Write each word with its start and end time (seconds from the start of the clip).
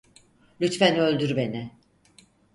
Lütfen 0.61 0.97
öldür 0.99 1.35
beni. 1.35 1.71